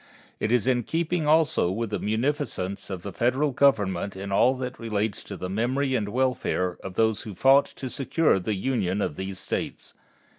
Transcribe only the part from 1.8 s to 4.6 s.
the munificence of the Federal Government in all